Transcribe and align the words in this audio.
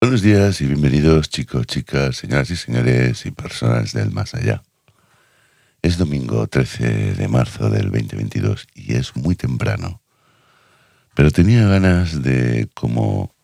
Buenos 0.00 0.22
días 0.22 0.60
y 0.60 0.66
bienvenidos 0.66 1.28
chicos, 1.28 1.66
chicas, 1.66 2.18
señoras 2.18 2.48
y 2.50 2.56
señores 2.56 3.26
y 3.26 3.32
personas 3.32 3.92
del 3.92 4.12
más 4.12 4.32
allá. 4.32 4.62
Es 5.82 5.98
domingo 5.98 6.46
13 6.46 7.14
de 7.14 7.26
marzo 7.26 7.68
del 7.68 7.90
2022 7.90 8.68
y 8.76 8.94
es 8.94 9.16
muy 9.16 9.34
temprano. 9.34 10.00
Pero 11.16 11.32
tenía 11.32 11.66
ganas 11.66 12.22
de 12.22 12.68
como 12.74 13.34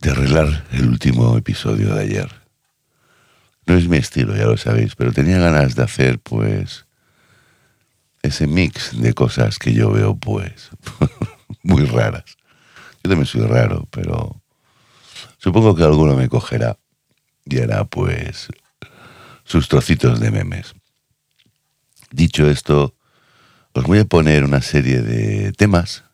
de 0.00 0.12
arreglar 0.12 0.64
el 0.72 0.88
último 0.88 1.36
episodio 1.36 1.94
de 1.96 2.00
ayer. 2.00 2.32
No 3.66 3.76
es 3.76 3.86
mi 3.88 3.98
estilo, 3.98 4.34
ya 4.34 4.46
lo 4.46 4.56
sabéis, 4.56 4.94
pero 4.94 5.12
tenía 5.12 5.38
ganas 5.38 5.74
de 5.74 5.82
hacer 5.82 6.18
pues 6.18 6.86
ese 8.22 8.46
mix 8.46 8.98
de 8.98 9.12
cosas 9.12 9.58
que 9.58 9.74
yo 9.74 9.92
veo 9.92 10.16
pues 10.16 10.70
muy 11.62 11.84
raras. 11.84 12.24
Yo 13.04 13.10
también 13.10 13.26
soy 13.26 13.42
raro, 13.42 13.86
pero 13.90 14.41
Supongo 15.42 15.74
que 15.74 15.82
alguno 15.82 16.14
me 16.14 16.28
cogerá 16.28 16.78
y 17.44 17.58
hará 17.58 17.84
pues 17.84 18.46
sus 19.42 19.68
trocitos 19.68 20.20
de 20.20 20.30
memes. 20.30 20.74
Dicho 22.12 22.48
esto, 22.48 22.94
os 23.72 23.82
voy 23.82 23.98
a 23.98 24.04
poner 24.04 24.44
una 24.44 24.62
serie 24.62 25.02
de 25.02 25.50
temas 25.52 26.04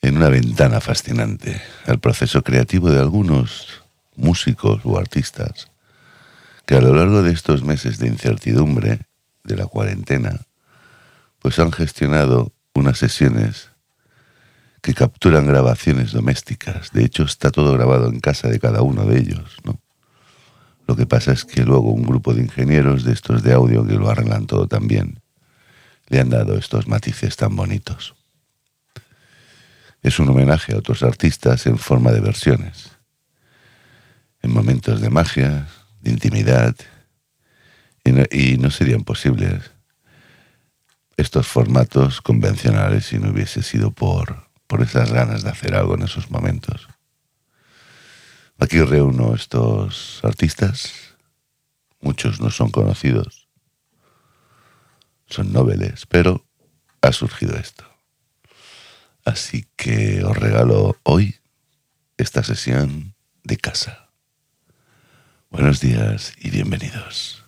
en 0.00 0.16
una 0.16 0.28
ventana 0.28 0.80
fascinante 0.80 1.60
al 1.86 1.98
proceso 1.98 2.44
creativo 2.44 2.88
de 2.88 3.00
algunos 3.00 3.82
músicos 4.14 4.82
o 4.84 4.96
artistas 4.96 5.72
que 6.66 6.76
a 6.76 6.80
lo 6.80 6.94
largo 6.94 7.24
de 7.24 7.32
estos 7.32 7.64
meses 7.64 7.98
de 7.98 8.06
incertidumbre 8.06 9.08
de 9.42 9.56
la 9.56 9.66
cuarentena, 9.66 10.46
pues 11.40 11.58
han 11.58 11.72
gestionado 11.72 12.52
unas 12.74 12.98
sesiones 12.98 13.70
que 14.86 14.94
capturan 14.94 15.48
grabaciones 15.48 16.12
domésticas. 16.12 16.92
De 16.92 17.04
hecho, 17.04 17.24
está 17.24 17.50
todo 17.50 17.72
grabado 17.72 18.08
en 18.08 18.20
casa 18.20 18.46
de 18.46 18.60
cada 18.60 18.82
uno 18.82 19.04
de 19.04 19.18
ellos, 19.18 19.56
¿no? 19.64 19.80
Lo 20.86 20.94
que 20.94 21.06
pasa 21.06 21.32
es 21.32 21.44
que 21.44 21.64
luego 21.64 21.90
un 21.90 22.04
grupo 22.04 22.32
de 22.32 22.42
ingenieros 22.42 23.02
de 23.02 23.12
estos 23.12 23.42
de 23.42 23.52
audio 23.52 23.84
que 23.84 23.94
lo 23.94 24.08
arreglan 24.08 24.46
todo 24.46 24.68
también, 24.68 25.20
le 26.06 26.20
han 26.20 26.30
dado 26.30 26.56
estos 26.56 26.86
matices 26.86 27.34
tan 27.34 27.56
bonitos. 27.56 28.14
Es 30.02 30.20
un 30.20 30.28
homenaje 30.28 30.72
a 30.72 30.78
otros 30.78 31.02
artistas 31.02 31.66
en 31.66 31.78
forma 31.78 32.12
de 32.12 32.20
versiones, 32.20 32.92
en 34.40 34.52
momentos 34.52 35.00
de 35.00 35.10
magia, 35.10 35.66
de 36.00 36.12
intimidad, 36.12 36.76
y 38.04 38.12
no, 38.12 38.22
y 38.30 38.56
no 38.58 38.70
serían 38.70 39.02
posibles 39.02 39.72
estos 41.16 41.48
formatos 41.48 42.20
convencionales 42.20 43.06
si 43.06 43.18
no 43.18 43.32
hubiese 43.32 43.64
sido 43.64 43.90
por 43.90 44.45
por 44.66 44.82
esas 44.82 45.12
ganas 45.12 45.42
de 45.42 45.50
hacer 45.50 45.74
algo 45.74 45.94
en 45.94 46.02
esos 46.02 46.30
momentos. 46.30 46.88
Aquí 48.58 48.80
reúno 48.80 49.34
estos 49.34 50.20
artistas, 50.22 50.92
muchos 52.00 52.40
no 52.40 52.50
son 52.50 52.70
conocidos, 52.70 53.48
son 55.26 55.52
noveles, 55.52 56.06
pero 56.06 56.46
ha 57.02 57.12
surgido 57.12 57.56
esto. 57.56 57.84
Así 59.24 59.66
que 59.76 60.24
os 60.24 60.36
regalo 60.36 60.96
hoy 61.02 61.36
esta 62.16 62.42
sesión 62.42 63.14
de 63.44 63.56
casa. 63.56 64.10
Buenos 65.50 65.80
días 65.80 66.34
y 66.38 66.50
bienvenidos. 66.50 67.44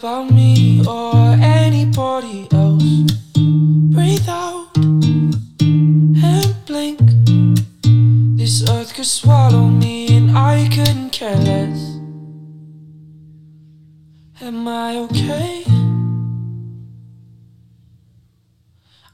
About 0.00 0.30
me 0.30 0.82
or 0.86 1.12
anybody 1.42 2.48
else. 2.52 3.02
Breathe 3.92 4.28
out 4.30 4.74
and 4.78 6.54
blink. 6.64 7.00
This 8.38 8.66
earth 8.70 8.94
could 8.94 9.04
swallow 9.04 9.66
me 9.66 10.16
and 10.16 10.30
I 10.30 10.70
couldn't 10.74 11.10
care 11.10 11.36
less. 11.36 11.98
Am 14.40 14.66
I 14.66 14.96
okay? 15.04 15.64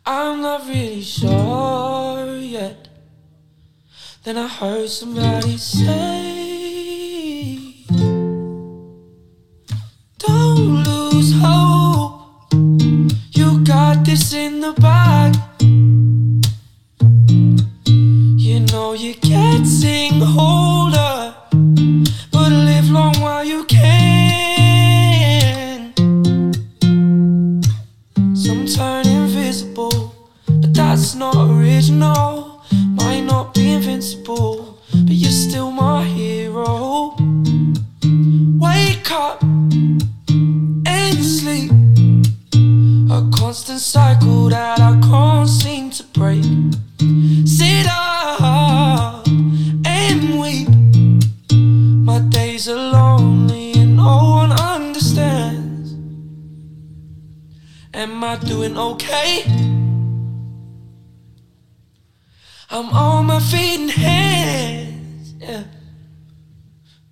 I'm 0.06 0.40
not 0.40 0.68
really 0.68 1.02
sure 1.02 2.36
yet. 2.38 2.88
Then 4.22 4.36
I 4.38 4.46
heard 4.46 4.88
somebody 4.88 5.56
say. 5.56 6.25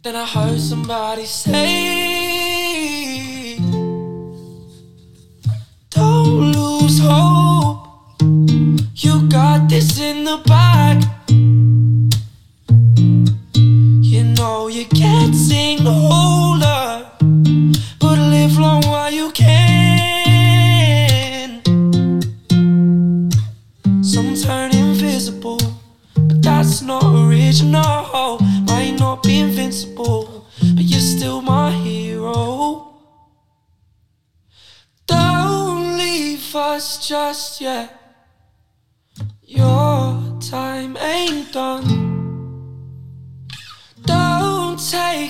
Then 0.05 0.17
I 0.17 0.27
heard 0.27 0.61
somebody 0.61 1.25
say. 1.25 2.04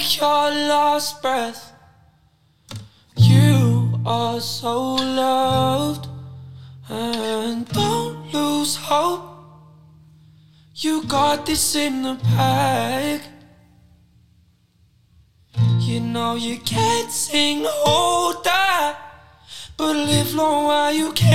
Take 0.05 0.21
your 0.21 0.51
last 0.51 1.23
breath. 1.23 1.73
You 3.17 4.01
are 4.05 4.41
so 4.41 4.95
loved. 4.95 6.09
And 6.89 7.67
don't 7.69 8.33
lose 8.33 8.77
hope. 8.77 9.23
You 10.75 11.05
got 11.05 11.47
this 11.47 11.75
in 11.75 12.03
the 12.03 12.15
bag. 12.37 13.23
You 15.79 16.01
know 16.01 16.35
you 16.35 16.59
can't 16.59 17.11
sing, 17.11 17.67
all 17.87 18.43
that. 18.43 18.99
But 19.77 19.97
live 19.97 20.35
long 20.35 20.65
while 20.67 20.93
you 20.93 21.13
can. 21.13 21.35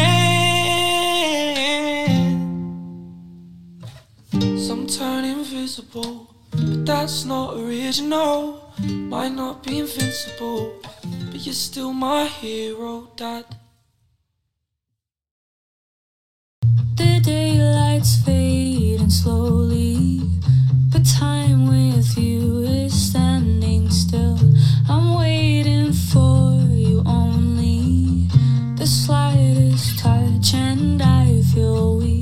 Some 4.58 4.86
turn 4.88 5.26
invisible, 5.26 6.29
but 6.68 6.86
that's 6.86 7.26
not 7.26 7.56
original. 7.56 8.72
Might 8.80 9.34
not 9.34 9.64
be 9.64 9.80
invincible, 9.80 10.80
but 11.32 11.46
you're 11.46 11.54
still 11.54 11.94
my 11.94 12.26
hero, 12.26 13.08
Dad. 13.16 13.46
The 16.96 17.20
daylight's 17.24 18.24
fading 18.24 19.10
slowly, 19.10 20.22
but 20.92 21.06
time 21.06 21.68
with 21.68 22.18
you 22.18 22.60
is 22.64 22.94
standing 23.10 23.90
still. 23.90 24.40
I'm 24.90 25.16
waiting 25.16 25.92
for 25.94 26.54
you 26.72 27.04
only 27.06 28.28
the 28.76 28.88
slightest 28.88 30.00
touch. 30.00 30.20
here 30.54 32.19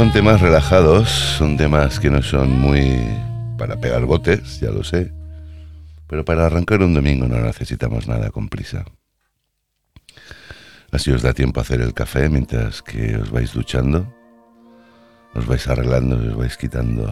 Son 0.00 0.12
temas 0.12 0.40
relajados, 0.40 1.10
son 1.10 1.58
temas 1.58 2.00
que 2.00 2.08
no 2.08 2.22
son 2.22 2.58
muy 2.58 3.06
para 3.58 3.76
pegar 3.76 4.06
botes, 4.06 4.58
ya 4.58 4.70
lo 4.70 4.82
sé. 4.82 5.12
Pero 6.06 6.24
para 6.24 6.46
arrancar 6.46 6.80
un 6.80 6.94
domingo 6.94 7.28
no 7.28 7.38
necesitamos 7.38 8.08
nada 8.08 8.30
con 8.30 8.48
prisa. 8.48 8.86
Así 10.90 11.10
os 11.10 11.20
da 11.20 11.34
tiempo 11.34 11.60
a 11.60 11.64
hacer 11.64 11.82
el 11.82 11.92
café 11.92 12.30
mientras 12.30 12.80
que 12.80 13.14
os 13.16 13.30
vais 13.30 13.52
duchando, 13.52 14.10
os 15.34 15.44
vais 15.44 15.68
arreglando, 15.68 16.16
os 16.16 16.34
vais 16.34 16.56
quitando 16.56 17.04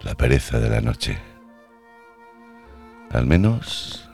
la 0.00 0.14
pereza 0.14 0.58
de 0.58 0.70
la 0.70 0.80
noche. 0.80 1.18
Al 3.10 3.26
menos 3.26 4.08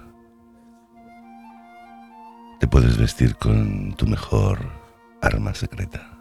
te 2.59 2.67
puedes 2.67 2.97
vestir 2.97 3.37
con 3.37 3.95
tu 3.95 4.09
mejor 4.09 4.59
arma 5.21 5.55
secreta. 5.55 6.12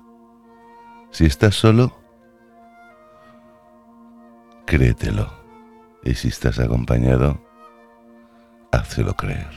Si 1.11 1.25
estás 1.25 1.55
solo, 1.55 1.97
créetelo. 4.65 5.29
Y 6.03 6.15
si 6.15 6.29
estás 6.29 6.57
acompañado, 6.57 7.39
házelo 8.71 9.13
creer. 9.15 9.49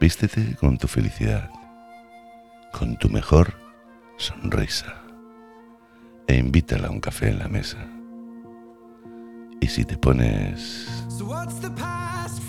Vístete 0.00 0.56
con 0.56 0.76
tu 0.76 0.86
felicidad, 0.88 1.50
con 2.72 2.96
tu 2.98 3.08
mejor 3.08 3.54
sonrisa, 4.16 5.02
e 6.26 6.36
invítala 6.36 6.88
a 6.88 6.90
un 6.90 7.00
café 7.00 7.28
en 7.28 7.38
la 7.38 7.48
mesa. 7.48 7.78
Y 9.60 9.68
si 9.68 9.84
te 9.84 9.96
pones 9.96 10.88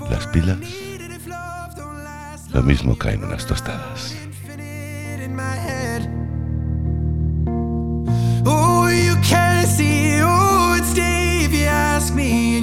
las 0.10 0.28
pilas, 0.28 0.58
lo 2.52 2.64
mismo 2.64 2.98
caen 2.98 3.24
unas 3.24 3.46
tostadas. 3.46 4.16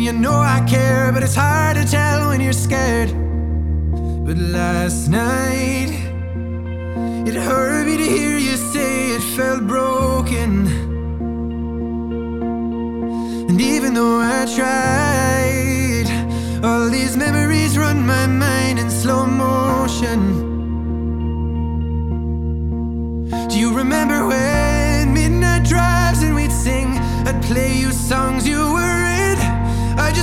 You 0.07 0.13
know 0.13 0.39
I 0.39 0.65
care, 0.69 1.11
but 1.13 1.25
it's 1.25 1.35
hard 1.35 1.77
to 1.77 1.85
tell 1.85 2.29
when 2.29 2.41
you're 2.41 2.53
scared. 2.53 3.11
But 4.25 4.37
last 4.39 5.09
night, 5.09 5.91
it 7.27 7.35
hurt 7.35 7.87
me 7.87 7.97
to 7.97 8.05
hear 8.05 8.39
you 8.39 8.57
say 8.57 9.09
it 9.17 9.23
felt 9.37 9.67
broken. 9.67 10.69
And 13.49 13.61
even 13.61 13.95
though 13.95 14.21
I 14.21 14.47
tried, 14.59 16.09
all 16.65 16.89
these 16.89 17.17
memories 17.17 17.77
run 17.77 18.07
my 18.07 18.29
mind 18.29 18.79
in 18.79 18.89
slow 18.89 19.27
motion. 19.27 20.21
Do 23.49 23.59
you 23.59 23.77
remember 23.77 24.25
when 24.25 25.15
midnight 25.15 25.65
drives 25.65 26.23
and 26.23 26.37
we'd 26.37 26.53
sing? 26.53 26.97
I'd 27.27 27.43
play 27.43 27.77
you 27.77 27.91
songs 27.91 28.47
you 28.47 28.56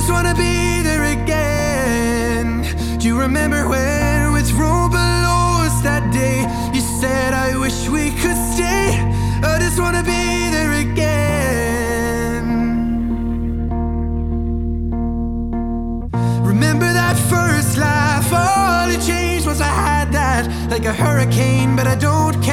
just 0.06 0.12
wanna 0.12 0.34
be 0.34 0.82
there 0.82 1.04
again. 1.04 2.60
Do 2.98 3.08
you 3.08 3.18
remember 3.18 3.66
when 3.66 4.32
with 4.34 4.52
room 4.52 4.90
below 4.90 5.64
us 5.64 5.80
that 5.80 6.12
day? 6.12 6.44
You 6.74 6.82
said 7.00 7.32
I 7.32 7.56
wish 7.56 7.88
we 7.88 8.10
could 8.10 8.36
stay. 8.52 9.00
I 9.42 9.58
just 9.58 9.80
wanna 9.80 10.02
be 10.02 10.50
there 10.56 10.72
again. 10.86 12.44
Remember 16.52 16.92
that 16.92 17.16
first 17.32 17.78
laugh? 17.78 18.30
All 18.30 18.90
it 18.90 19.00
changed 19.00 19.46
was 19.46 19.62
I 19.62 19.72
had 19.88 20.12
that 20.12 20.70
like 20.70 20.84
a 20.84 20.92
hurricane, 20.92 21.76
but 21.76 21.86
I 21.86 21.94
don't 21.94 22.43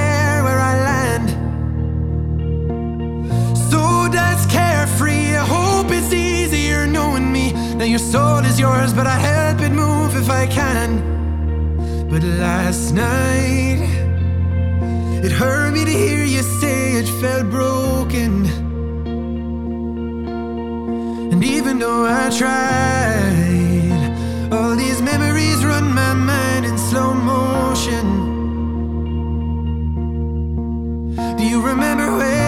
your 7.92 8.00
soul 8.00 8.40
is 8.46 8.58
yours, 8.58 8.94
but 8.94 9.06
I 9.06 9.18
help 9.20 9.60
it 9.60 9.72
move 9.72 10.16
if 10.16 10.30
I 10.30 10.48
can. 10.48 10.90
But 12.10 12.24
last 12.24 12.94
night, 12.94 13.82
it 15.26 15.32
hurt 15.34 15.74
me 15.74 15.84
to 15.84 15.92
hear 15.92 16.24
you 16.24 16.42
say 16.42 16.94
it 16.94 17.10
felt 17.20 17.50
broken. 17.50 18.46
And 21.34 21.44
even 21.44 21.80
though 21.80 22.06
I 22.06 22.30
tried, 22.30 24.00
all 24.54 24.74
these 24.78 25.02
memories 25.02 25.66
run 25.66 25.94
my 25.94 26.14
mind 26.14 26.66
in 26.66 26.78
slow 26.78 27.14
motion. 27.14 28.06
Do 31.38 31.44
you 31.46 31.62
remember 31.62 32.16
when 32.16 32.41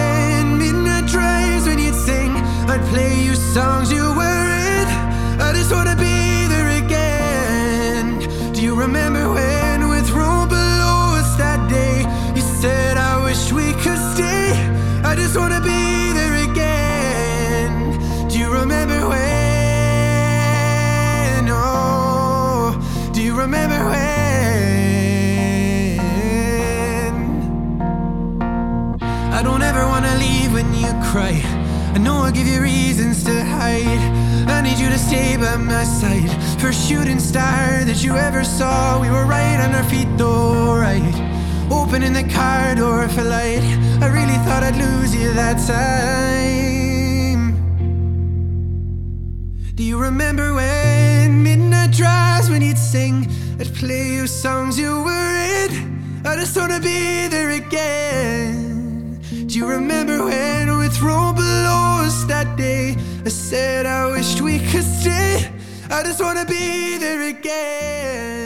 cry. 31.14 31.40
I 31.94 31.98
know 31.98 32.16
I 32.26 32.32
give 32.32 32.48
you 32.48 32.60
reasons 32.60 33.22
to 33.22 33.44
hide. 33.44 34.02
I 34.48 34.60
need 34.62 34.78
you 34.80 34.88
to 34.88 34.98
stay 34.98 35.36
by 35.36 35.56
my 35.56 35.84
side. 35.84 36.28
First 36.60 36.88
shooting 36.88 37.20
star 37.20 37.84
that 37.84 38.02
you 38.02 38.16
ever 38.16 38.42
saw. 38.42 39.00
We 39.00 39.08
were 39.10 39.24
right 39.24 39.60
on 39.64 39.72
our 39.76 39.84
feet, 39.84 40.08
though, 40.18 40.74
right? 40.74 41.14
Opening 41.70 42.14
the 42.14 42.24
car 42.24 42.74
door 42.74 43.08
for 43.08 43.22
light. 43.22 43.62
I 44.02 44.08
really 44.18 44.38
thought 44.44 44.64
I'd 44.64 44.76
lose 44.76 45.14
you 45.14 45.32
that 45.34 45.58
time. 45.76 47.44
Do 49.76 49.84
you 49.84 50.00
remember 50.00 50.52
when 50.52 51.44
midnight 51.44 51.92
drives 51.92 52.50
when 52.50 52.60
you'd 52.60 52.76
sing? 52.76 53.28
I'd 53.60 53.72
play 53.72 54.14
you 54.14 54.26
songs 54.26 54.76
you 54.76 55.04
were 55.04 55.36
in. 55.62 55.70
I 56.26 56.34
just 56.34 56.56
wanna 56.56 56.80
be 56.80 57.28
there 57.28 57.50
again. 57.50 58.63
Do 59.54 59.60
you 59.60 59.68
remember 59.68 60.24
when 60.24 60.78
with 60.78 60.96
Robolos 60.96 62.26
that 62.26 62.56
day? 62.56 62.96
I 63.24 63.28
said 63.28 63.86
I 63.86 64.10
wished 64.10 64.40
we 64.40 64.58
could 64.58 64.82
stay. 64.82 65.48
I 65.88 66.02
just 66.02 66.20
wanna 66.20 66.44
be 66.44 66.98
there 66.98 67.22
again. 67.28 68.43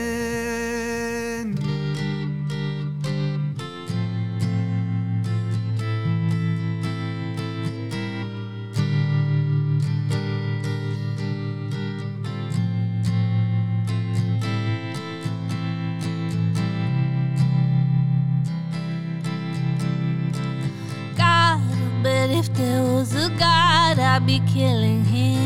God, 23.37 23.99
I'd 23.99 24.25
be 24.27 24.41
killing 24.53 25.05
him. 25.05 25.39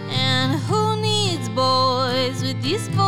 And 0.09 0.59
who 0.61 0.95
needs 1.01 1.49
boys 1.49 2.41
with 2.43 2.61
these 2.61 2.87
boys? 2.89 3.00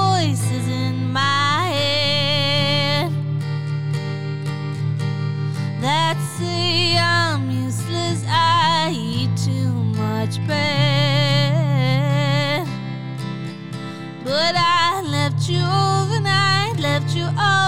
you 17.23 17.29
are. 17.37 17.62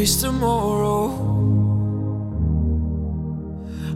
Always 0.00 0.22
tomorrow. 0.22 1.08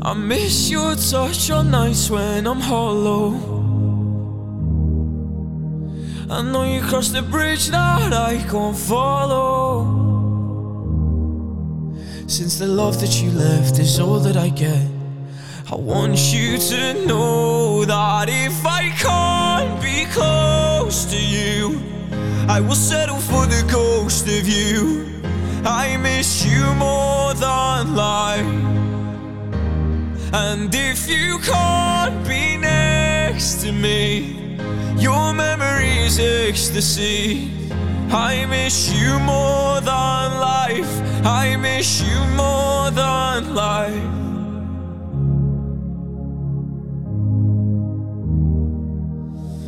I 0.02 0.12
miss 0.12 0.68
your 0.70 0.96
touch 0.96 1.50
on 1.50 1.70
nights 1.70 2.10
when 2.10 2.46
I'm 2.46 2.60
hollow. 2.60 3.32
I 6.28 6.42
know 6.42 6.64
you 6.64 6.82
crossed 6.82 7.14
the 7.14 7.22
bridge 7.22 7.68
that 7.68 8.12
I 8.12 8.36
can't 8.50 8.76
follow. 8.76 9.54
Since 12.26 12.58
the 12.58 12.66
love 12.66 13.00
that 13.00 13.22
you 13.22 13.30
left 13.30 13.78
is 13.78 13.98
all 13.98 14.18
that 14.26 14.36
I 14.36 14.50
get, 14.50 14.86
I 15.72 15.76
want 15.76 16.18
you 16.34 16.58
to 16.58 17.06
know 17.06 17.86
that 17.86 18.28
if 18.28 18.66
I 18.66 18.90
can't 19.06 19.80
be 19.80 20.04
close 20.12 21.06
to 21.06 21.16
you, 21.16 21.80
I 22.46 22.60
will 22.60 22.82
settle 22.92 23.20
for 23.20 23.46
the 23.46 23.64
ghost 23.72 24.28
of 24.28 24.46
you. 24.46 25.13
I 25.66 25.96
miss 25.96 26.44
you 26.44 26.74
more 26.74 27.32
than 27.32 27.96
life. 27.96 28.44
And 30.32 30.74
if 30.74 31.08
you 31.08 31.38
can't 31.38 32.26
be 32.28 32.58
next 32.58 33.62
to 33.62 33.72
me, 33.72 34.58
your 34.98 35.32
memory 35.32 35.98
is 36.04 36.18
ecstasy. 36.20 37.50
I 38.10 38.44
miss 38.46 38.92
you 38.92 39.18
more 39.20 39.80
than 39.80 40.38
life. 40.38 41.24
I 41.24 41.56
miss 41.56 42.02
you 42.02 42.18
more 42.36 42.90
than 42.90 43.54
life. 43.54 44.24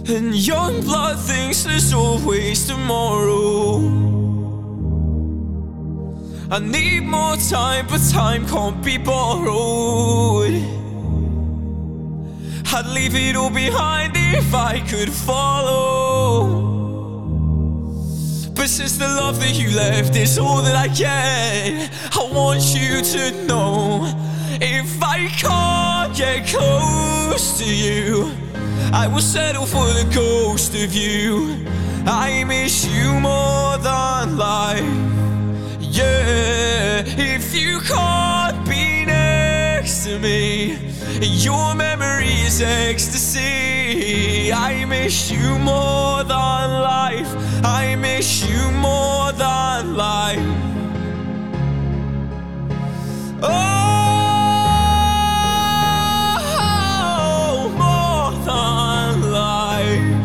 And 0.08 0.34
young 0.34 0.82
blood 0.82 1.18
thinks 1.18 1.64
there's 1.64 1.92
always 1.94 2.66
tomorrow. 2.66 4.05
I 6.48 6.60
need 6.60 7.02
more 7.02 7.36
time, 7.36 7.88
but 7.88 8.00
time 8.12 8.46
can't 8.46 8.80
be 8.84 8.98
borrowed. 8.98 10.54
I'd 12.72 12.86
leave 12.86 13.16
it 13.16 13.34
all 13.34 13.50
behind 13.50 14.12
if 14.14 14.54
I 14.54 14.78
could 14.78 15.12
follow. 15.12 16.66
But 18.54 18.68
since 18.68 18.96
the 18.96 19.08
love 19.08 19.40
that 19.40 19.54
you 19.58 19.74
left 19.76 20.14
is 20.14 20.38
all 20.38 20.62
that 20.62 20.76
I 20.76 20.86
get, 20.86 21.90
I 22.14 22.30
want 22.32 22.62
you 22.74 23.02
to 23.02 23.46
know 23.46 24.04
if 24.60 25.02
I 25.02 25.26
can't 25.26 26.16
get 26.16 26.46
close 26.46 27.58
to 27.58 27.64
you, 27.64 28.30
I 28.92 29.08
will 29.08 29.20
settle 29.20 29.66
for 29.66 29.86
the 29.86 30.08
ghost 30.14 30.74
of 30.74 30.94
you. 30.94 31.66
I 32.06 32.44
miss 32.44 32.86
you 32.86 33.05
to 40.16 40.22
me, 40.22 40.78
your 41.20 41.74
memory 41.74 42.32
is 42.46 42.60
ecstasy. 42.62 44.52
I 44.52 44.84
miss 44.84 45.30
you 45.30 45.58
more 45.58 46.24
than 46.24 46.70
life. 46.82 47.34
I 47.64 47.96
miss 47.96 48.48
you 48.48 48.70
more 48.72 49.32
than 49.32 49.96
life. 49.96 50.38
Oh, 53.42 53.58
more 57.82 58.32
than 58.50 59.32
life. 59.32 60.24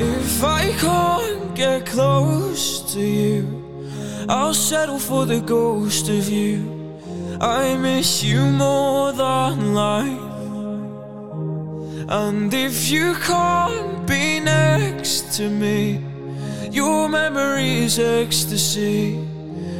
If 0.00 0.44
I 0.44 0.72
can't 0.78 1.54
get 1.54 1.86
close 1.86 2.92
to 2.92 3.00
you, 3.00 3.46
I'll 4.28 4.54
settle 4.54 4.98
for 4.98 5.24
the 5.26 5.40
ghost 5.40 6.08
of 6.08 6.28
you. 6.28 6.71
I 7.42 7.76
miss 7.76 8.22
you 8.22 8.40
more 8.40 9.10
than 9.10 9.74
life. 9.74 10.30
And 12.08 12.54
if 12.54 12.88
you 12.88 13.16
can't 13.16 14.06
be 14.06 14.38
next 14.38 15.32
to 15.38 15.50
me, 15.50 16.04
your 16.70 17.08
memory 17.08 17.78
is 17.78 17.98
ecstasy. 17.98 19.18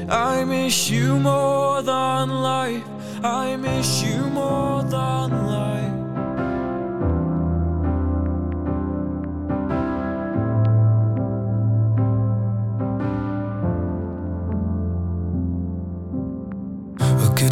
I 0.09 0.43
miss 0.43 0.91
you 0.91 1.21
more 1.21 1.83
than 1.83 2.43
life. 2.43 2.85
I 3.23 3.55
miss 3.55 4.03
you 4.03 4.19
more 4.31 4.83
than 4.83 5.47
life. 5.47 5.82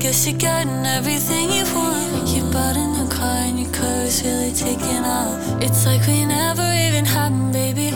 Guess 0.00 0.26
you're 0.26 0.38
getting 0.38 0.86
everything 0.86 1.50
you 1.52 1.64
want. 1.74 2.26
You 2.28 2.42
bought 2.50 2.74
a 2.74 2.86
new 2.96 3.06
car 3.08 3.44
and 3.44 3.60
your 3.60 3.70
car 3.70 4.00
is 4.08 4.22
really 4.24 4.50
taking 4.50 5.04
off. 5.04 5.36
It's 5.60 5.84
like 5.84 6.00
we 6.06 6.24
never 6.24 6.64
even 6.86 7.04
happened, 7.04 7.52
baby. 7.52 7.88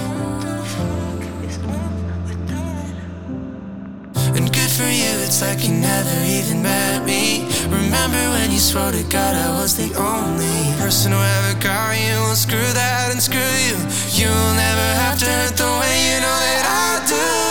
And 4.37 4.53
good 4.53 4.73
for 4.79 4.91
you, 5.01 5.13
it's 5.25 5.41
like 5.41 5.65
you 5.65 5.73
never 5.73 6.17
even 6.29 6.63
met 6.63 7.07
me. 7.07 7.49
Remember 7.73 8.23
when 8.37 8.51
you 8.53 8.59
swore 8.59 8.93
to 8.93 9.03
God 9.05 9.35
I 9.35 9.59
was 9.59 9.75
the 9.75 9.89
only 9.97 10.77
person 10.77 11.13
who 11.13 11.19
ever 11.19 11.59
got 11.59 11.97
you? 11.97 12.21
Well, 12.21 12.37
screw 12.37 12.71
that 12.81 13.13
and 13.13 13.23
screw 13.23 13.53
you. 13.69 13.77
You'll 14.13 14.55
never 14.61 14.89
have 15.01 15.19
to 15.21 15.27
hurt 15.27 15.57
the 15.57 15.71
way 15.81 15.95
you 16.09 16.21
know 16.21 16.39
that 16.45 16.65
I 16.69 17.09
do. 17.09 17.44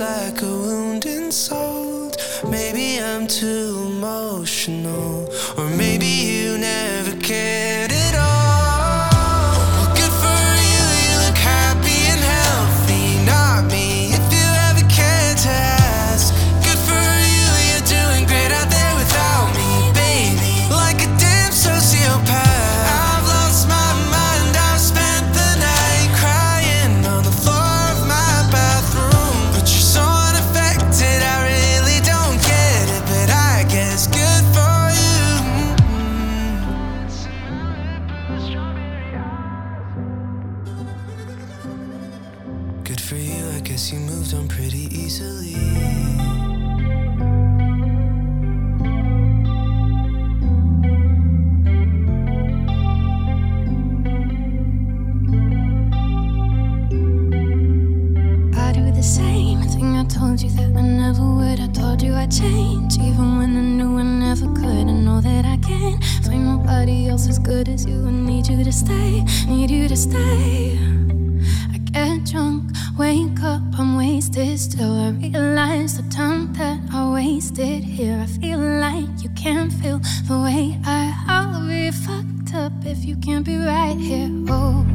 Like 0.00 0.42
a 0.42 0.51
here. 77.92 78.18
I 78.18 78.26
feel 78.26 78.58
like 78.58 79.22
you 79.22 79.28
can't 79.30 79.70
feel 79.70 79.98
the 80.28 80.38
way 80.40 80.78
I. 80.84 81.12
I'll 81.28 81.66
be 81.68 81.90
fucked 81.90 82.54
up 82.54 82.72
if 82.84 83.04
you 83.04 83.16
can't 83.16 83.44
be 83.44 83.56
right 83.56 83.98
here. 83.98 84.30
Oh, 84.48 84.86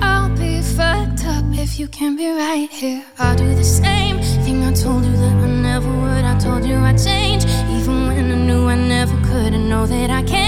I'll 0.00 0.30
be 0.36 0.62
fucked 0.62 1.26
up 1.26 1.44
if 1.52 1.78
you 1.78 1.88
can't 1.88 2.16
be 2.16 2.28
right 2.28 2.70
here. 2.70 3.04
I'll 3.18 3.36
do 3.36 3.54
the 3.54 3.64
same 3.64 4.18
thing 4.44 4.64
I 4.64 4.72
told 4.72 5.04
you 5.04 5.12
that 5.12 5.36
I 5.44 5.50
never 5.68 5.90
would. 6.02 6.24
I 6.24 6.38
told 6.38 6.64
you 6.64 6.76
I'd 6.76 6.98
change, 6.98 7.44
even 7.76 8.06
when 8.06 8.32
I 8.32 8.34
knew 8.46 8.66
I 8.66 8.76
never 8.76 9.16
could. 9.28 9.52
I 9.52 9.58
know 9.58 9.86
that 9.86 10.10
I 10.10 10.22
can't 10.22 10.47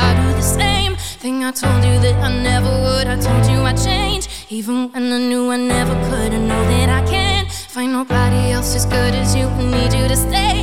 I 1.51 1.53
told 1.53 1.83
you 1.83 1.99
that 1.99 2.15
I 2.23 2.31
never 2.41 2.69
would. 2.69 3.07
I 3.07 3.19
told 3.19 3.45
you 3.51 3.59
I'd 3.63 3.75
change, 3.75 4.29
even 4.49 4.89
when 4.93 5.11
I 5.11 5.17
knew 5.17 5.51
I 5.51 5.57
never 5.57 5.93
could. 6.09 6.31
I 6.31 6.37
know 6.37 6.63
that 6.71 6.87
I 6.87 7.05
can't 7.05 7.51
find 7.51 7.91
nobody 7.91 8.51
else 8.51 8.73
as 8.73 8.85
good 8.85 9.13
as 9.13 9.35
you. 9.35 9.47
I 9.47 9.63
need 9.63 9.91
you 9.91 10.07
to 10.07 10.15
stay, 10.15 10.60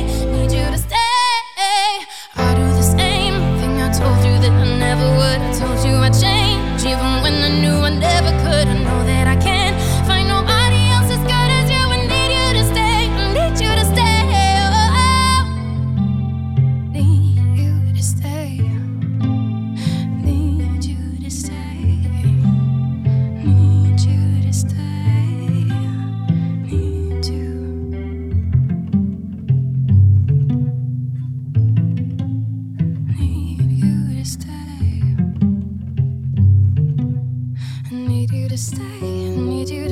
Oh, 39.71 39.91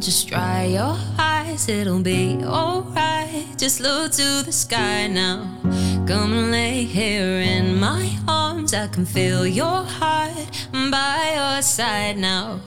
just 0.00 0.28
dry 0.28 0.64
your 0.64 0.96
eyes, 1.18 1.68
it'll 1.68 2.00
be 2.00 2.38
alright. 2.42 3.44
Just 3.58 3.80
look 3.80 4.12
to 4.12 4.42
the 4.42 4.52
sky 4.52 5.08
now. 5.08 5.60
Come 6.06 6.32
and 6.32 6.50
lay 6.50 6.84
here 6.84 7.40
in 7.40 7.78
my 7.78 8.10
arms. 8.26 8.72
I 8.72 8.86
can 8.88 9.04
feel 9.04 9.46
your 9.46 9.84
heart 9.84 10.32
by 10.72 11.34
your 11.36 11.60
side 11.60 12.16
now. 12.16 12.60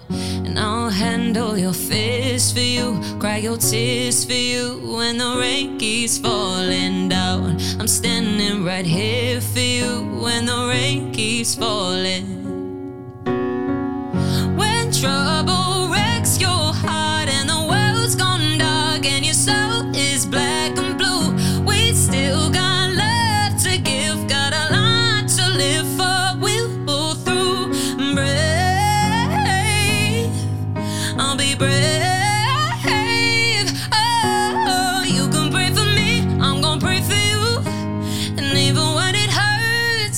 I'll 0.59 0.89
handle 0.89 1.57
your 1.57 1.73
fears 1.73 2.51
for 2.51 2.59
you, 2.59 2.99
cry 3.17 3.37
your 3.37 3.57
tears 3.57 4.25
for 4.25 4.33
you 4.33 4.81
when 4.93 5.17
the 5.17 5.37
rain 5.39 5.77
keeps 5.77 6.17
falling 6.17 7.07
down. 7.07 7.57
I'm 7.79 7.87
standing 7.87 8.65
right 8.65 8.85
here 8.85 9.39
for 9.39 9.59
you 9.59 10.03
when 10.21 10.45
the 10.45 10.67
rain 10.67 11.13
keeps 11.13 11.55
falling. 11.55 12.25
When 14.57 14.91
trouble 14.91 15.68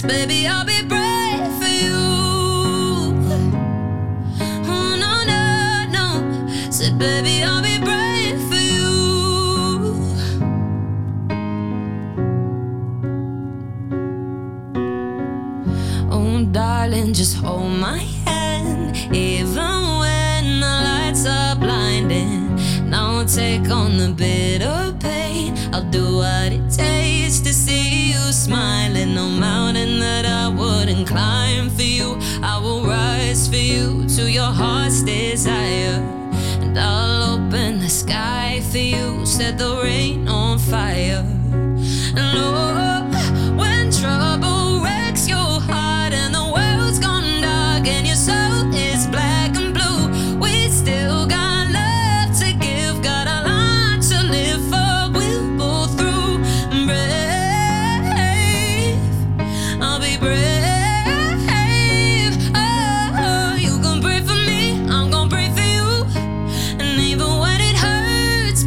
baby, 0.03 0.47
I'll 0.47 0.65
be 0.65 0.81
brave 0.83 1.47
for 1.59 1.67
you. 1.67 1.93
Oh, 4.65 4.95
no, 4.99 5.23
no, 5.25 5.85
no. 5.91 6.71
Said, 6.71 6.97
baby, 6.97 7.43
I'll 7.43 7.61
be 7.61 7.77
brave 7.77 8.39
for 8.49 8.55
you. 8.55 8.89
Oh, 16.11 16.45
darling, 16.51 17.13
just 17.13 17.37
hold 17.37 17.71
my 17.71 17.99
hand, 18.25 18.97
even 19.15 19.99
when 19.99 20.59
the 20.61 20.75
lights 20.87 21.25
are 21.27 21.55
blinding. 21.55 22.55
Now 22.89 23.19
I'll 23.19 23.25
take 23.25 23.69
on 23.69 23.97
the 23.97 24.13
bitter 24.13 24.95
pain. 24.99 25.55
I'll 25.73 25.89
do 25.91 26.15
what 26.17 26.51
it 26.51 26.69
takes 26.71 27.39
to 27.41 27.53
see 27.53 27.90
smiling. 28.31 29.13
No 29.13 29.27
mountain 29.27 29.99
that 29.99 30.25
I 30.25 30.47
wouldn't 30.47 31.07
climb 31.07 31.69
for 31.69 31.83
you. 31.83 32.17
I 32.41 32.59
will 32.59 32.83
rise 32.85 33.47
for 33.47 33.55
you 33.55 34.07
to 34.15 34.31
your 34.31 34.51
heart's 34.51 35.03
desire. 35.03 35.99
And 36.61 36.77
I'll 36.77 37.35
open 37.35 37.79
the 37.79 37.89
sky 37.89 38.61
for 38.71 38.77
you. 38.77 39.25
Set 39.25 39.57
the 39.57 39.79
rain 39.83 40.27
on 40.27 40.59
fire. 40.59 41.25
And 42.15 42.39
Lord, 42.39 42.70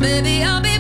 baby, 0.04 0.42
I'll 0.42 0.60
be. 0.60 0.73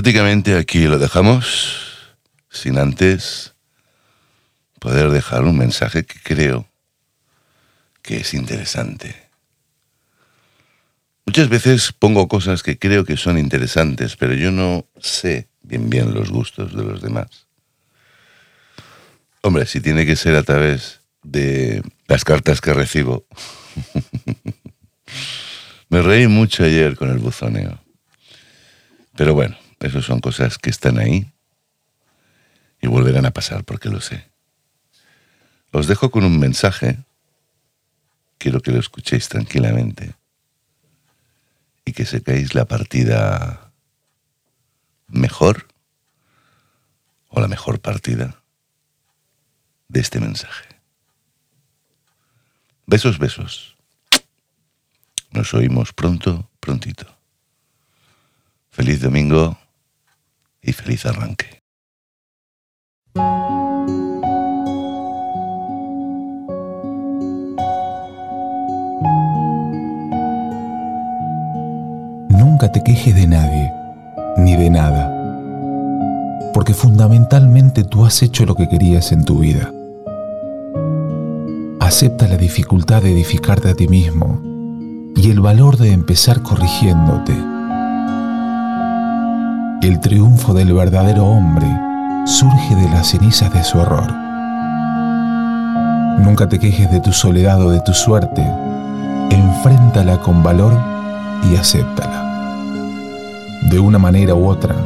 Prácticamente 0.00 0.56
aquí 0.56 0.86
lo 0.86 0.98
dejamos, 0.98 2.16
sin 2.48 2.78
antes 2.78 3.52
poder 4.78 5.10
dejar 5.10 5.44
un 5.44 5.58
mensaje 5.58 6.06
que 6.06 6.18
creo 6.22 6.66
que 8.00 8.16
es 8.16 8.32
interesante. 8.32 9.28
Muchas 11.26 11.50
veces 11.50 11.92
pongo 11.92 12.28
cosas 12.28 12.62
que 12.62 12.78
creo 12.78 13.04
que 13.04 13.18
son 13.18 13.36
interesantes, 13.36 14.16
pero 14.16 14.32
yo 14.32 14.50
no 14.50 14.86
sé 15.02 15.48
bien 15.60 15.90
bien 15.90 16.14
los 16.14 16.30
gustos 16.30 16.74
de 16.74 16.82
los 16.82 17.02
demás. 17.02 17.46
Hombre, 19.42 19.66
si 19.66 19.82
tiene 19.82 20.06
que 20.06 20.16
ser 20.16 20.34
a 20.34 20.42
través 20.42 21.02
de 21.22 21.82
las 22.06 22.24
cartas 22.24 22.62
que 22.62 22.72
recibo. 22.72 23.26
Me 25.90 26.00
reí 26.00 26.26
mucho 26.26 26.64
ayer 26.64 26.96
con 26.96 27.10
el 27.10 27.18
buzoneo. 27.18 27.78
Pero 29.14 29.34
bueno, 29.34 29.59
esas 29.80 30.04
son 30.04 30.20
cosas 30.20 30.58
que 30.58 30.70
están 30.70 30.98
ahí 30.98 31.32
y 32.80 32.86
volverán 32.86 33.26
a 33.26 33.30
pasar 33.30 33.64
porque 33.64 33.88
lo 33.88 34.00
sé. 34.00 34.28
Os 35.72 35.86
dejo 35.86 36.10
con 36.10 36.24
un 36.24 36.38
mensaje. 36.38 36.98
Quiero 38.38 38.60
que 38.60 38.72
lo 38.72 38.78
escuchéis 38.78 39.28
tranquilamente 39.28 40.14
y 41.84 41.92
que 41.92 42.04
secáis 42.04 42.54
la 42.54 42.66
partida 42.66 43.72
mejor 45.08 45.68
o 47.28 47.40
la 47.40 47.48
mejor 47.48 47.80
partida 47.80 48.42
de 49.88 50.00
este 50.00 50.20
mensaje. 50.20 50.68
Besos, 52.86 53.18
besos. 53.18 53.76
Nos 55.30 55.54
oímos 55.54 55.92
pronto, 55.92 56.50
prontito. 56.60 57.06
Feliz 58.70 59.00
domingo 59.00 59.58
y 60.62 60.72
feliz 60.72 61.06
arranque. 61.06 61.60
Nunca 72.30 72.72
te 72.72 72.82
quejes 72.82 73.14
de 73.14 73.26
nadie, 73.26 73.72
ni 74.36 74.56
de 74.56 74.70
nada, 74.70 75.10
porque 76.52 76.74
fundamentalmente 76.74 77.84
tú 77.84 78.04
has 78.04 78.22
hecho 78.22 78.44
lo 78.44 78.54
que 78.54 78.68
querías 78.68 79.12
en 79.12 79.24
tu 79.24 79.38
vida. 79.38 79.72
Acepta 81.80 82.28
la 82.28 82.36
dificultad 82.36 83.02
de 83.02 83.12
edificarte 83.12 83.70
a 83.70 83.74
ti 83.74 83.88
mismo 83.88 84.40
y 85.16 85.30
el 85.30 85.40
valor 85.40 85.76
de 85.76 85.92
empezar 85.92 86.42
corrigiéndote. 86.42 87.59
El 89.82 89.98
triunfo 89.98 90.52
del 90.52 90.74
verdadero 90.74 91.24
hombre 91.24 91.66
surge 92.26 92.74
de 92.74 92.86
las 92.90 93.08
cenizas 93.08 93.50
de 93.50 93.64
su 93.64 93.80
error. 93.80 94.12
Nunca 96.18 96.46
te 96.50 96.58
quejes 96.58 96.90
de 96.90 97.00
tu 97.00 97.14
soledad 97.14 97.64
o 97.64 97.70
de 97.70 97.80
tu 97.80 97.94
suerte. 97.94 98.46
Enfréntala 99.30 100.20
con 100.20 100.42
valor 100.42 100.78
y 101.50 101.56
acéptala. 101.56 102.58
De 103.70 103.78
una 103.78 103.98
manera 103.98 104.34
u 104.34 104.48
otra, 104.48 104.76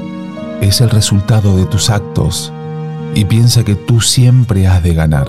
es 0.61 0.81
el 0.81 0.91
resultado 0.91 1.57
de 1.57 1.67
tus 1.67 1.91
actos 1.91 2.53
y 3.17 3.25
piensa 3.25 3.65
que 3.65 3.75
tú 3.75 4.01
siempre 4.01 4.69
has 4.69 4.81
de 4.85 4.95
ganar. 4.95 5.29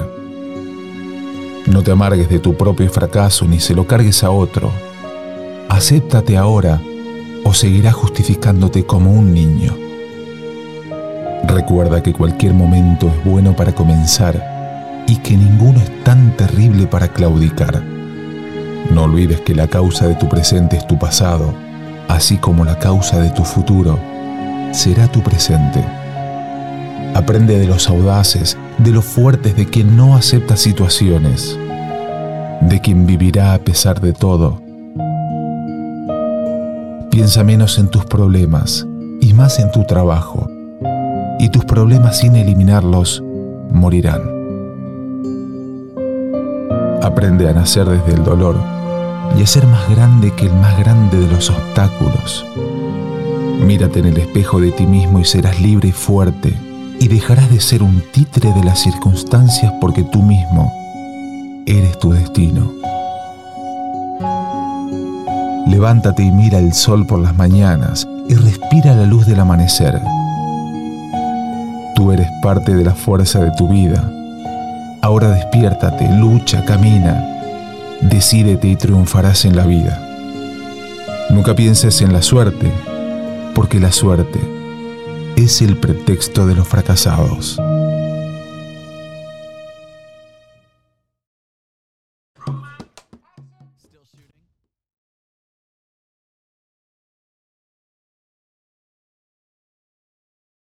No 1.65 1.81
te 1.81 1.89
amargues 1.89 2.29
de 2.29 2.37
tu 2.37 2.55
propio 2.55 2.87
fracaso 2.91 3.45
ni 3.47 3.59
se 3.59 3.73
lo 3.73 3.87
cargues 3.87 4.23
a 4.23 4.29
otro. 4.29 4.69
Acéptate 5.69 6.37
ahora 6.37 6.79
o 7.45 7.53
seguirás 7.53 7.93
justificándote 7.93 8.85
como 8.85 9.13
un 9.13 9.33
niño. 9.33 9.77
Recuerda 11.47 12.01
que 12.01 12.11
cualquier 12.11 12.53
momento 12.53 13.07
es 13.07 13.23
bueno 13.23 13.55
para 13.55 13.73
comenzar 13.73 15.03
y 15.07 15.17
que 15.17 15.37
ninguno 15.37 15.79
es 15.79 16.03
tan 16.03 16.35
terrible 16.35 16.87
para 16.87 17.07
claudicar. 17.07 17.83
No 18.91 19.03
olvides 19.03 19.41
que 19.41 19.53
la 19.53 19.67
causa 19.67 20.07
de 20.07 20.15
tu 20.15 20.27
presente 20.27 20.75
es 20.75 20.87
tu 20.87 20.97
pasado, 20.97 21.53
así 22.07 22.37
como 22.37 22.65
la 22.65 22.79
causa 22.79 23.19
de 23.19 23.29
tu 23.29 23.43
futuro 23.43 23.99
será 24.71 25.07
tu 25.07 25.21
presente. 25.21 25.85
Aprende 27.13 27.59
de 27.59 27.67
los 27.67 27.87
audaces, 27.89 28.57
de 28.79 28.91
los 28.91 29.05
fuertes, 29.05 29.55
de 29.55 29.67
quien 29.67 29.95
no 29.95 30.15
acepta 30.15 30.57
situaciones, 30.57 31.57
de 32.61 32.81
quien 32.81 33.05
vivirá 33.05 33.53
a 33.53 33.59
pesar 33.59 34.01
de 34.01 34.13
todo. 34.13 34.64
Piensa 37.15 37.45
menos 37.45 37.79
en 37.79 37.87
tus 37.87 38.03
problemas 38.03 38.85
y 39.21 39.31
más 39.31 39.57
en 39.59 39.71
tu 39.71 39.85
trabajo, 39.85 40.49
y 41.39 41.47
tus 41.47 41.63
problemas 41.63 42.17
sin 42.17 42.35
eliminarlos 42.35 43.23
morirán. 43.71 44.21
Aprende 47.01 47.47
a 47.47 47.53
nacer 47.53 47.87
desde 47.87 48.15
el 48.15 48.25
dolor 48.25 48.57
y 49.39 49.43
a 49.43 49.47
ser 49.47 49.65
más 49.65 49.89
grande 49.89 50.33
que 50.33 50.47
el 50.47 50.53
más 50.55 50.77
grande 50.77 51.17
de 51.17 51.27
los 51.27 51.49
obstáculos. 51.49 52.45
Mírate 53.65 53.99
en 53.99 54.07
el 54.07 54.17
espejo 54.17 54.59
de 54.59 54.73
ti 54.73 54.85
mismo 54.85 55.17
y 55.21 55.23
serás 55.23 55.61
libre 55.61 55.87
y 55.87 55.93
fuerte 55.93 56.53
y 56.99 57.07
dejarás 57.07 57.49
de 57.49 57.61
ser 57.61 57.81
un 57.81 58.03
títere 58.11 58.51
de 58.51 58.65
las 58.65 58.81
circunstancias 58.81 59.71
porque 59.79 60.03
tú 60.03 60.21
mismo 60.21 60.69
eres 61.65 61.97
tu 61.97 62.11
destino. 62.11 62.73
Levántate 65.67 66.23
y 66.23 66.31
mira 66.31 66.59
el 66.59 66.73
sol 66.73 67.07
por 67.07 67.19
las 67.19 67.35
mañanas 67.35 68.07
y 68.29 68.35
respira 68.35 68.95
la 68.95 69.05
luz 69.05 69.25
del 69.25 69.39
amanecer. 69.39 69.99
Tú 71.95 72.11
eres 72.11 72.29
parte 72.43 72.75
de 72.75 72.83
la 72.83 72.93
fuerza 72.93 73.39
de 73.39 73.51
tu 73.57 73.67
vida. 73.67 74.11
Ahora 75.01 75.29
despiértate, 75.29 76.07
lucha, 76.17 76.63
camina, 76.65 77.23
decídete 78.01 78.67
y 78.67 78.75
triunfarás 78.75 79.45
en 79.45 79.55
la 79.55 79.65
vida. 79.65 79.99
Nunca 81.31 81.55
pienses 81.55 82.01
en 82.01 82.13
la 82.13 82.21
suerte, 82.21 82.71
porque 83.55 83.79
la 83.79 83.91
suerte 83.91 84.39
es 85.35 85.61
el 85.61 85.77
pretexto 85.77 86.45
de 86.45 86.55
los 86.55 86.67
fracasados. 86.67 87.59